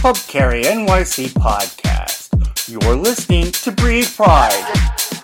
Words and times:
Club 0.00 0.16
Carry 0.28 0.62
NYC 0.62 1.30
podcast. 1.30 2.28
You're 2.68 2.94
listening 2.94 3.50
to 3.50 3.72
Breathe 3.72 4.08
Pride. 4.14 4.52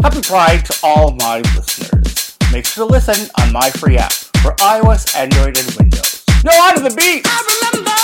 Happy 0.03 0.21
Pride 0.21 0.65
to 0.65 0.77
all 0.83 1.13
my 1.13 1.39
listeners. 1.55 2.37
Make 2.53 2.67
sure 2.67 2.85
to 2.85 2.93
listen 2.93 3.31
on 3.41 3.53
my 3.53 3.71
free 3.71 3.97
app 3.97 4.13
for 4.13 4.51
iOS, 4.57 5.15
Android, 5.15 5.57
and 5.59 5.71
Windows. 5.77 6.25
No, 6.43 6.51
on 6.51 6.75
to 6.75 6.83
the 6.83 6.91
beat! 6.91 7.23
I 7.25 7.39
remember 7.55 7.95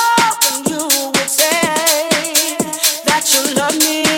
when 0.46 0.64
you 0.70 1.10
would 1.10 1.28
say 1.28 1.60
that 3.04 3.26
you 3.34 3.54
love 3.56 3.76
me 3.76 4.09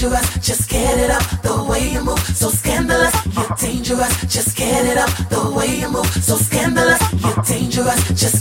dangerous, 0.00 0.38
just 0.38 0.70
get 0.70 0.98
it 0.98 1.10
up 1.10 1.22
the 1.42 1.62
way 1.68 1.90
you 1.92 2.02
move, 2.02 2.18
so 2.20 2.48
scandalous. 2.48 3.14
You're 3.36 3.56
dangerous, 3.58 4.20
just 4.32 4.56
get 4.56 4.86
it 4.86 4.96
up 4.96 5.10
the 5.28 5.52
way 5.54 5.80
you 5.80 5.90
move, 5.90 6.06
so 6.06 6.36
scandalous. 6.36 7.00
You're 7.20 7.42
dangerous, 7.44 8.08
just 8.08 8.39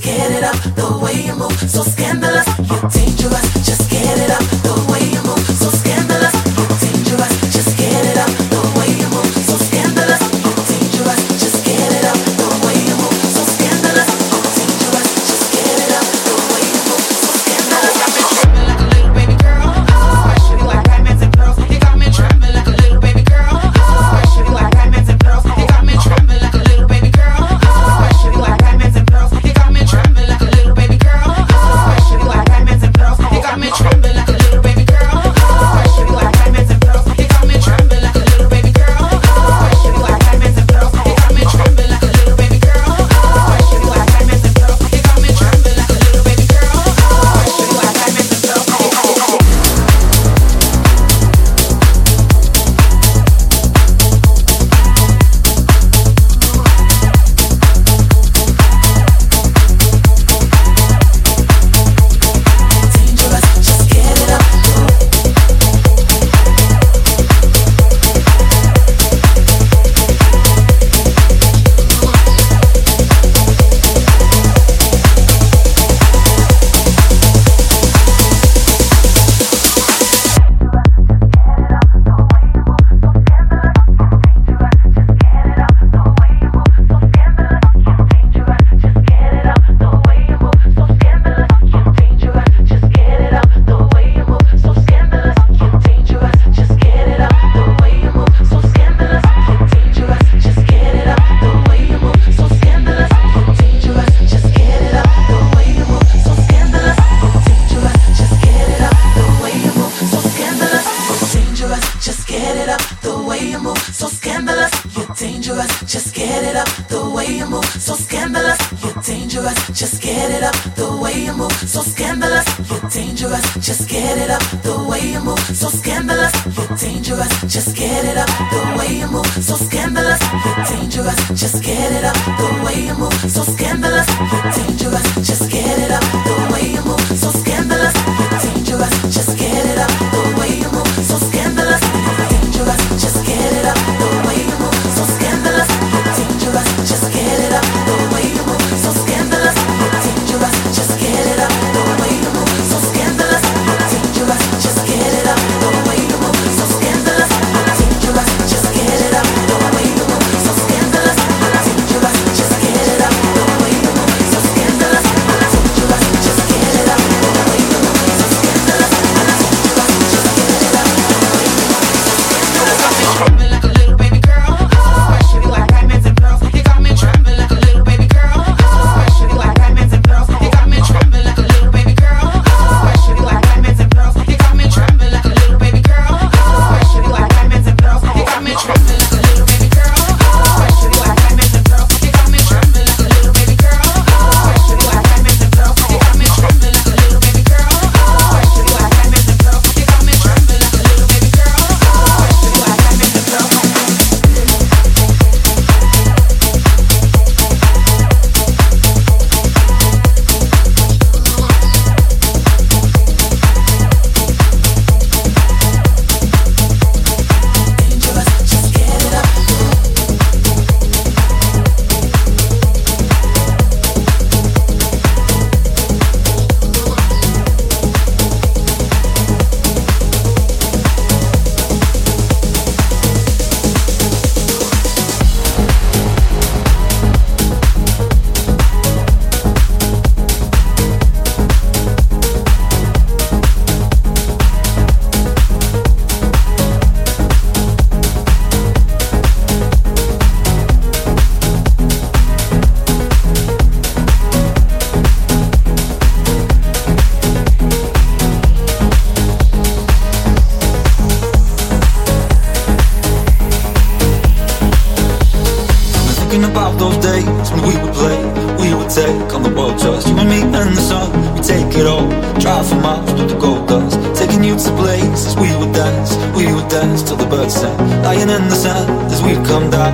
play. 267.93 268.19
We 268.62 268.74
would 268.77 268.89
take 268.89 269.34
on 269.34 269.43
the 269.43 269.53
world 269.58 269.77
just 269.79 270.08
you 270.08 270.17
and 270.17 270.29
me 270.29 270.41
and 270.41 270.72
the 270.77 270.81
sun. 270.81 271.08
We 271.36 271.41
take 271.41 271.72
it 271.75 271.86
all 271.86 272.08
drive 272.39 272.67
for 272.67 272.75
miles 272.75 273.10
through 273.12 273.27
the 273.27 273.39
gold 273.39 273.67
dust. 273.67 273.98
Taking 274.17 274.43
you 274.43 274.55
to 274.55 274.72
places 274.79 275.36
we 275.36 275.50
would 275.60 275.74
dance 275.74 276.12
we 276.36 276.46
would 276.53 276.69
dance 276.69 277.03
till 277.03 277.17
the 277.17 277.25
birds 277.25 277.55
sang. 277.55 277.77
Lying 278.03 278.29
in 278.29 278.43
the 278.48 278.55
sand 278.55 278.88
as 279.12 279.22
we 279.22 279.34
come 279.50 279.69
down. 279.69 279.93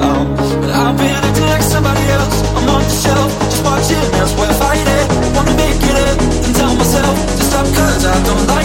Um, 0.00 0.36
but 0.60 0.70
I've 0.70 0.96
been 0.96 1.14
acting 1.24 1.48
like 1.52 1.62
somebody 1.62 2.04
else. 2.18 2.36
I'm 2.56 2.68
on 2.68 2.82
the 2.82 2.96
shelf 3.04 3.30
just 3.48 3.64
watching 3.64 4.04
elsewhere 4.20 4.54
fighting. 4.60 5.08
I 5.24 5.28
wanna 5.36 5.56
make 5.56 5.80
it 5.90 5.96
up 6.08 6.18
and 6.46 6.54
tell 6.54 6.74
myself 6.76 7.16
to 7.38 7.42
stop 7.48 7.66
cause 7.76 8.04
I 8.04 8.16
don't 8.28 8.46
like 8.48 8.55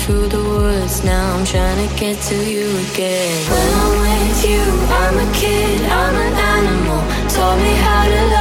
through 0.00 0.28
the 0.28 0.42
woods. 0.42 1.04
Now 1.04 1.36
I'm 1.36 1.44
trying 1.44 1.88
to 1.88 1.94
get 1.96 2.20
to 2.30 2.36
you 2.36 2.66
again. 2.86 3.50
When 3.50 3.68
I'm 3.82 3.94
with 4.06 4.38
you, 4.50 4.62
I'm 5.02 5.16
a 5.26 5.28
kid, 5.34 5.80
I'm 5.82 6.14
an 6.26 6.34
animal. 6.56 7.00
Taught 7.28 7.58
me 7.62 7.74
how 7.74 8.04
to 8.08 8.32
love. 8.32 8.37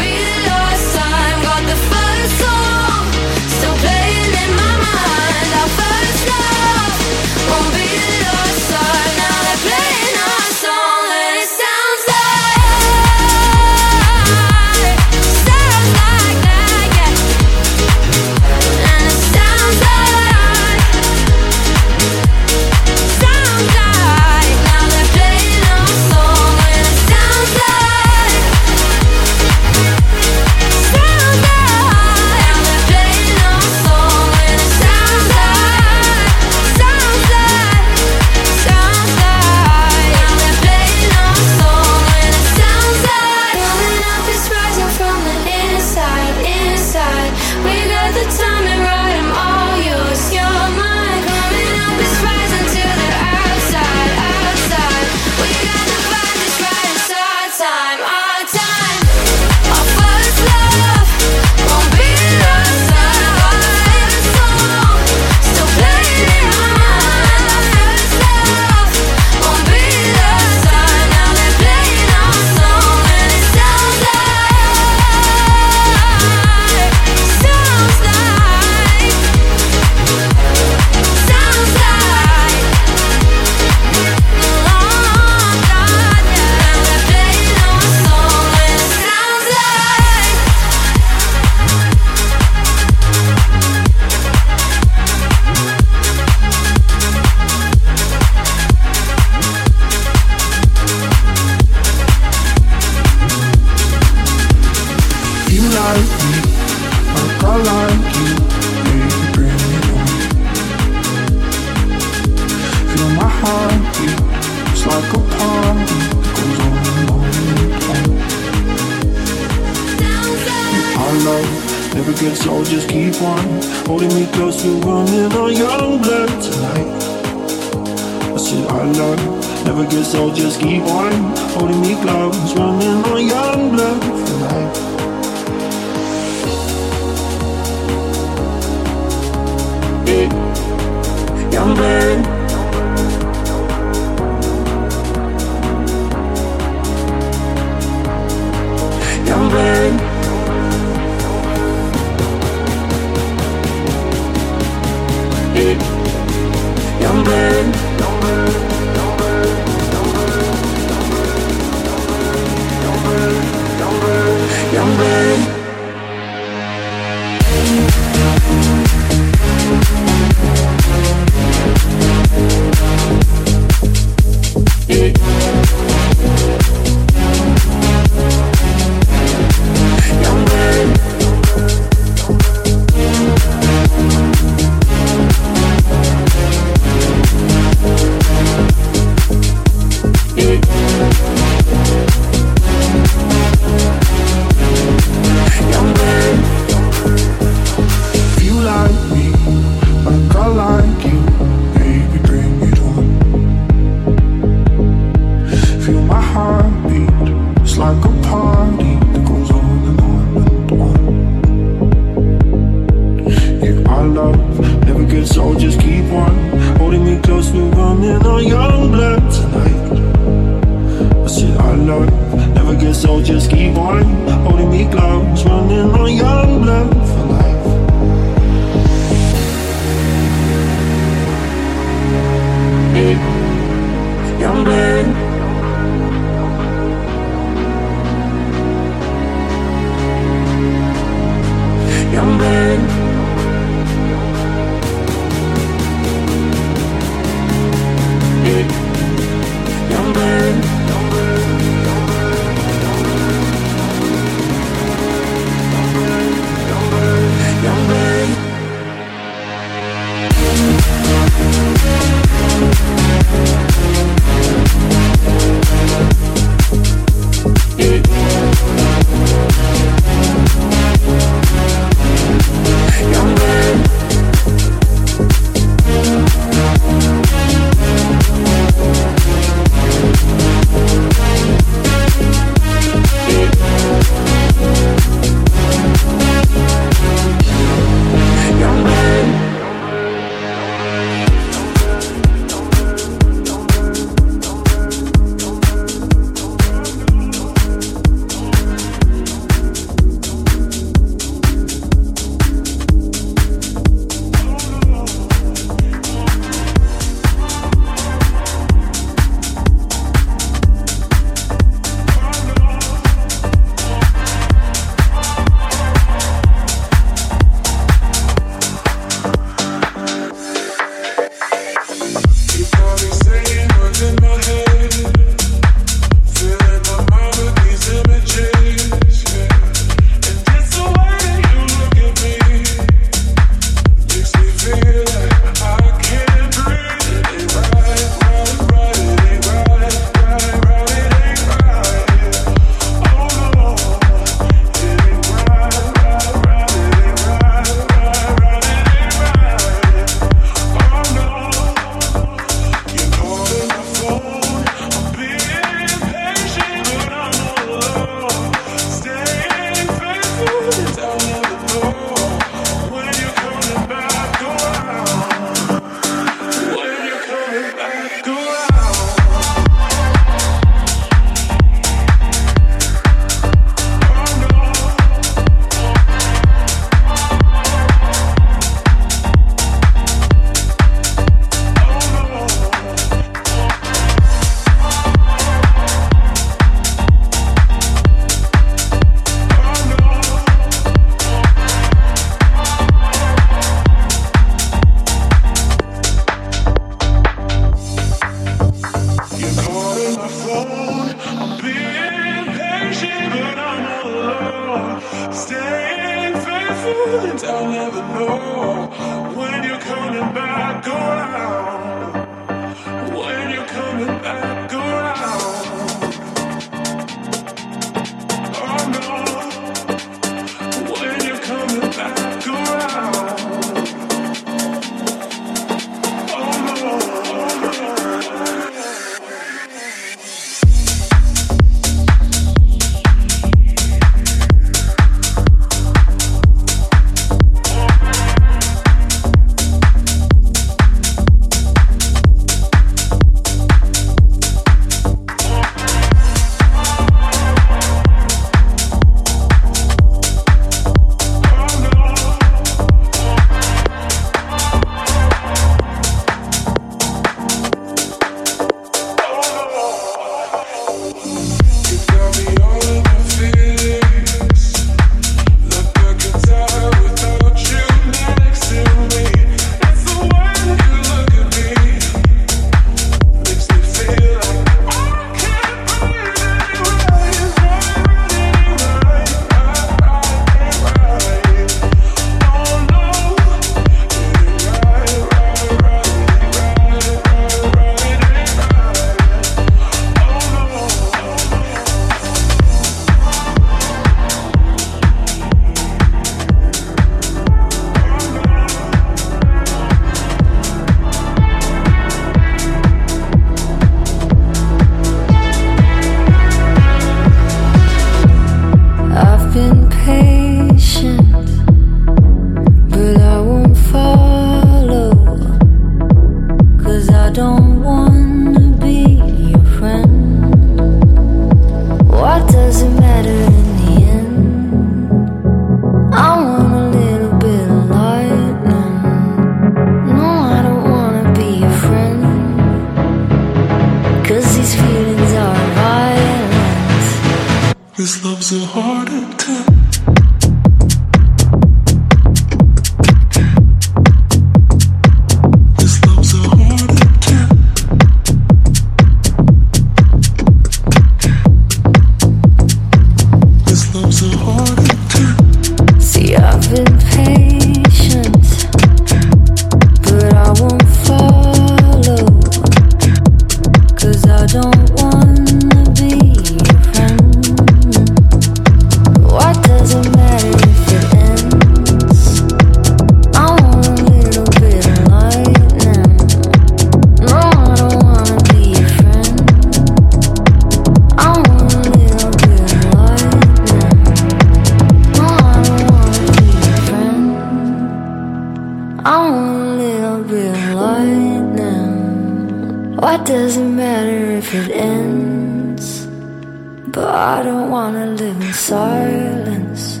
But 596.88 597.14
I 597.14 597.42
don't 597.42 597.70
wanna 597.70 598.06
live 598.06 598.40
in 598.40 598.52
silence. 598.52 600.00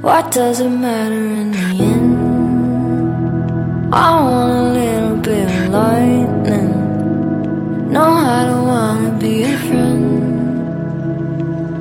What 0.00 0.30
does 0.30 0.60
it 0.60 0.70
matter 0.70 1.14
in 1.14 1.52
the 1.52 1.84
end? 1.84 2.18
I 3.94 4.20
want 4.22 4.50
a 4.50 4.62
little 4.80 5.16
bit 5.18 5.48
of 5.50 5.68
lightning. 5.68 6.70
No, 7.92 8.02
I 8.02 8.44
don't 8.46 8.66
wanna 8.66 9.10
be 9.18 9.42
a 9.42 9.58
friend. 9.58 10.00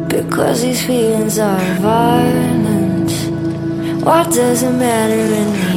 Because 0.09 0.61
these 0.63 0.85
feelings 0.85 1.39
are 1.39 1.75
violent. 1.79 3.11
What 4.03 4.31
does 4.31 4.63
it 4.63 4.73
matter 4.73 5.15
in 5.15 5.29
the 5.29 5.59
end? 5.59 5.68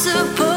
supposed 0.00 0.49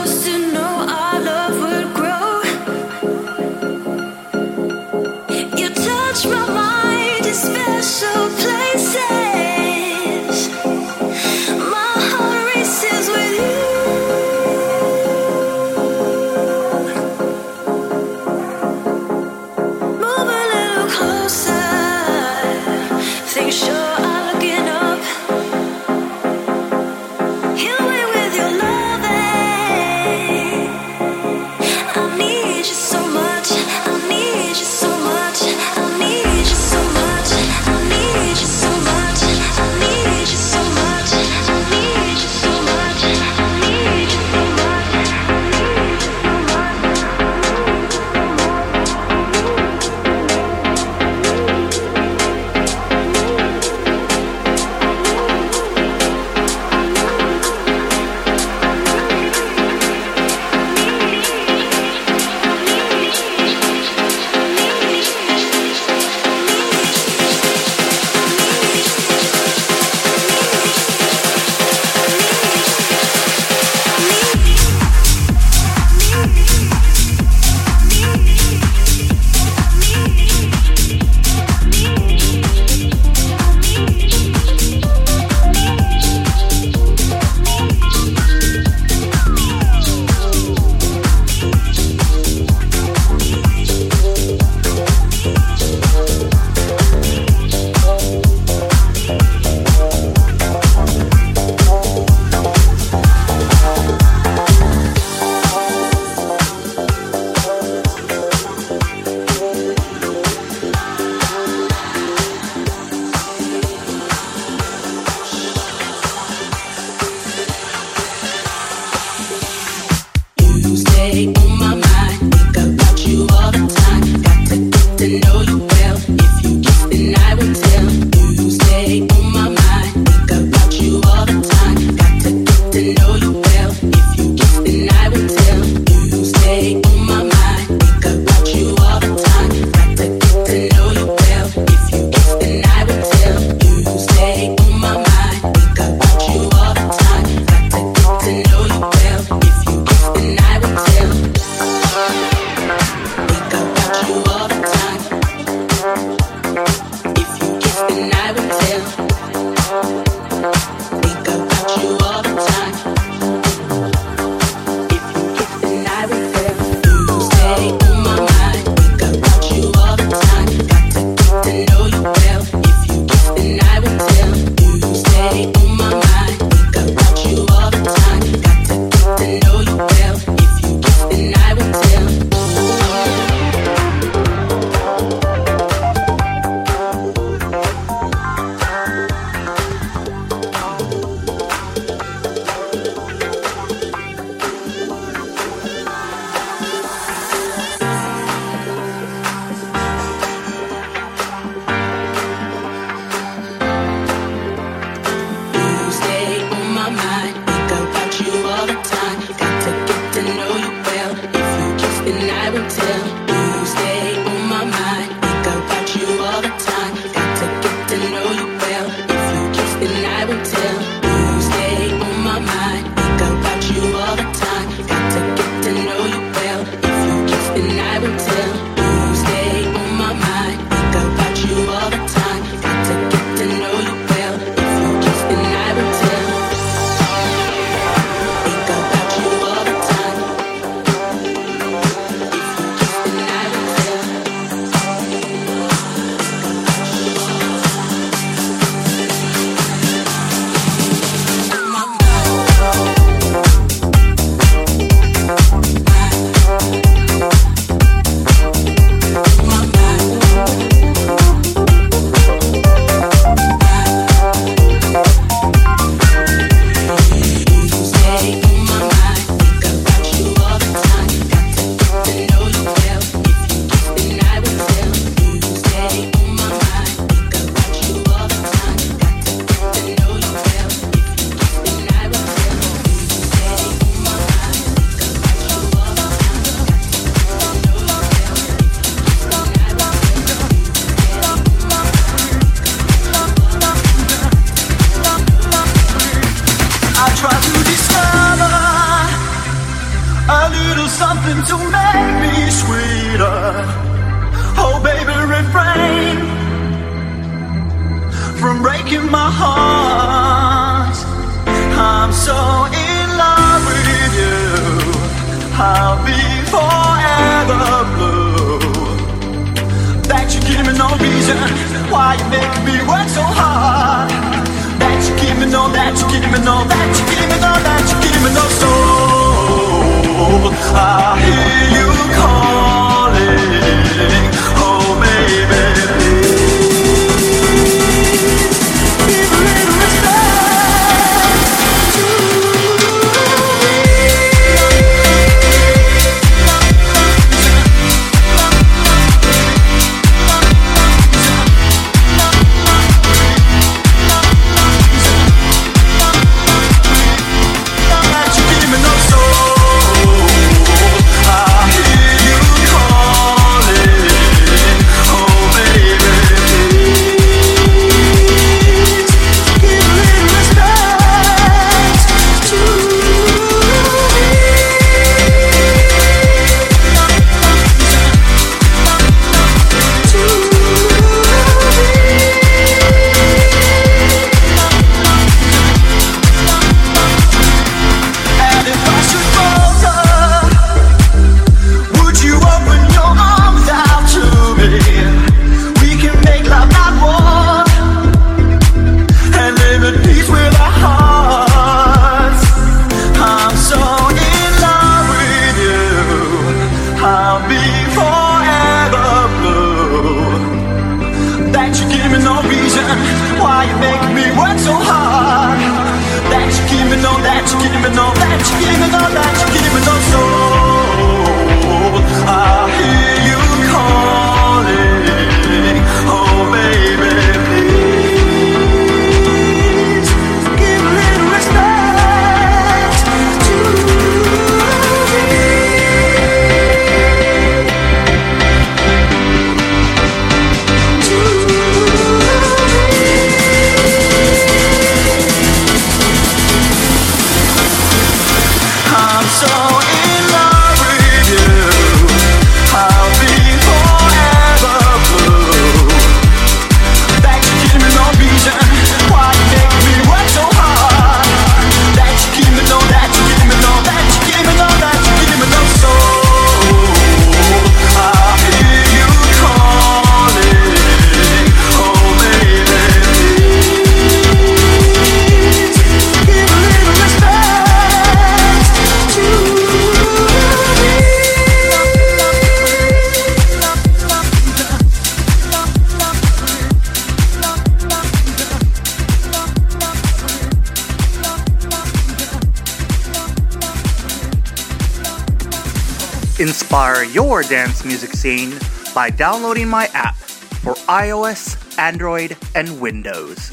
your 497.34 497.42
dance 497.42 497.84
music 497.84 498.12
scene 498.14 498.54
by 498.94 499.10
downloading 499.10 499.68
my 499.68 499.88
app 499.96 500.14
for 500.14 500.76
iOS, 500.86 501.58
Android, 501.80 502.38
and 502.54 502.80
Windows. 502.80 503.52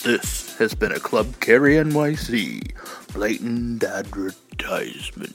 This 0.00 0.54
has 0.58 0.74
been 0.74 0.92
a 0.92 1.00
Club 1.00 1.40
Carry 1.40 1.76
NYC 1.76 2.74
blatant 3.14 3.82
advertisement. 3.82 5.34